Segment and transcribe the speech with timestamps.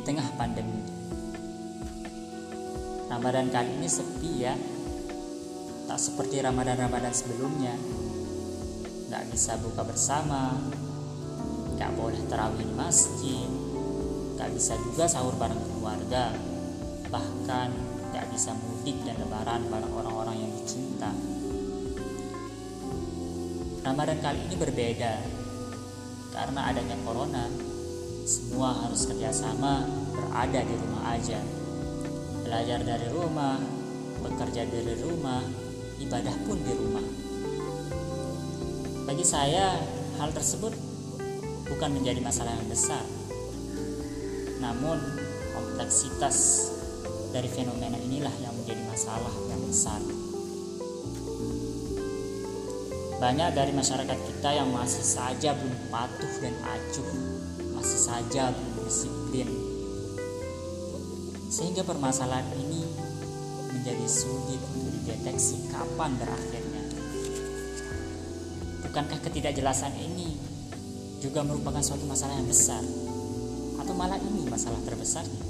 [0.00, 0.80] tengah pandemi.
[3.12, 4.56] Ramadan kali ini sepi ya,
[5.84, 7.76] tak seperti Ramadan-Ramadan sebelumnya.
[9.12, 10.56] Gak bisa buka bersama,
[11.76, 13.48] gak boleh terawih di masjid,
[14.40, 16.32] gak bisa juga sahur bareng keluarga,
[17.12, 17.68] bahkan
[18.16, 21.12] gak bisa mudik dan lebaran bareng orang-orang yang dicinta.
[23.82, 25.12] Ramadan kali ini berbeda
[26.32, 27.71] karena adanya corona.
[28.22, 29.82] Semua harus kerjasama
[30.14, 31.42] berada di rumah aja.
[32.46, 33.58] Belajar dari rumah,
[34.22, 35.42] bekerja dari rumah,
[35.98, 37.06] ibadah pun di rumah.
[39.10, 39.74] Bagi saya,
[40.22, 40.70] hal tersebut
[41.66, 43.02] bukan menjadi masalah yang besar.
[44.62, 45.02] Namun,
[45.58, 46.70] kompleksitas
[47.34, 49.98] dari fenomena inilah yang menjadi masalah yang besar.
[53.18, 57.10] Banyak dari masyarakat kita yang masih saja belum patuh dan acuh,
[57.82, 59.50] masih saja belum disiplin.
[61.50, 62.86] Sehingga permasalahan ini
[63.74, 66.82] menjadi sulit untuk dideteksi kapan berakhirnya.
[68.86, 70.38] Bukankah ketidakjelasan ini
[71.18, 72.86] juga merupakan suatu masalah yang besar?
[73.82, 75.42] Atau malah ini masalah terbesarnya?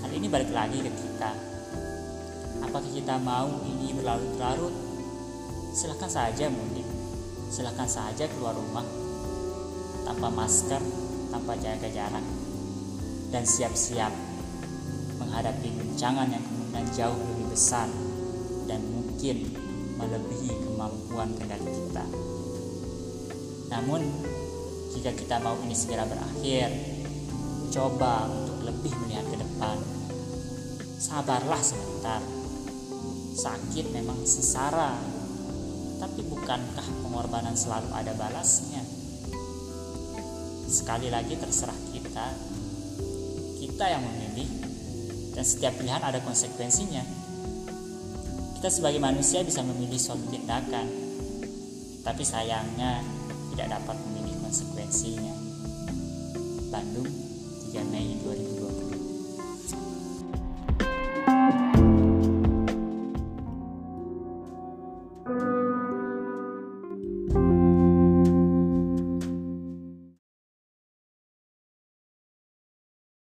[0.00, 1.36] Hal ini balik lagi ke kita.
[2.64, 4.72] Apakah kita mau ini berlarut-larut
[5.76, 6.88] silahkan saja mudik,
[7.52, 9.09] silahkan saja keluar rumah
[10.10, 10.82] tanpa masker,
[11.30, 12.26] tanpa jaga jarak,
[13.30, 14.10] dan siap-siap
[15.22, 17.86] menghadapi guncangan yang kemungkinan jauh lebih besar
[18.66, 19.54] dan mungkin
[20.02, 22.02] melebihi kemampuan kendali kita.
[23.70, 24.02] Namun,
[24.98, 26.74] jika kita mau ini segera berakhir,
[27.70, 29.78] coba untuk lebih melihat ke depan.
[30.98, 32.18] Sabarlah sebentar.
[33.30, 34.98] Sakit memang sesara
[36.02, 38.99] tapi bukankah pengorbanan selalu ada balasnya?
[40.70, 42.30] Sekali lagi terserah kita.
[43.58, 44.46] Kita yang memilih
[45.34, 47.02] dan setiap pilihan ada konsekuensinya.
[48.54, 50.86] Kita sebagai manusia bisa memilih suatu tindakan,
[52.06, 53.02] tapi sayangnya
[53.50, 55.34] tidak dapat memilih konsekuensinya.
[56.70, 57.10] Bandung,
[57.74, 60.19] 3 Mei 2020